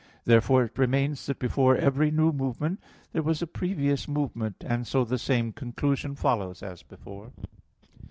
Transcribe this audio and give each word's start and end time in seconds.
Therefore 0.25 0.63
it 0.63 0.79
remains 0.79 1.27
that 1.27 1.37
before 1.37 1.75
every 1.77 2.09
new 2.09 2.31
movement, 2.33 2.81
there 3.13 3.21
was 3.21 3.43
a 3.43 3.45
previous 3.45 4.07
movement; 4.07 4.55
and 4.61 4.87
so 4.87 5.05
the 5.05 5.19
same 5.19 5.53
conclusion 5.53 6.15
follows 6.15 6.63
as 6.63 6.81
before. 6.81 7.31